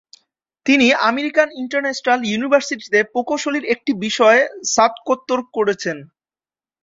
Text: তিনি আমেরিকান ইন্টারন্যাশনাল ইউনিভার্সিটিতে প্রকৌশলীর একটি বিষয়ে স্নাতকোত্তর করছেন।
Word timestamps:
তিনি 0.65 0.87
আমেরিকান 1.09 1.47
ইন্টারন্যাশনাল 1.61 2.19
ইউনিভার্সিটিতে 2.25 2.99
প্রকৌশলীর 3.13 3.65
একটি 3.73 3.91
বিষয়ে 4.05 4.41
স্নাতকোত্তর 4.71 5.39
করছেন। 5.55 5.97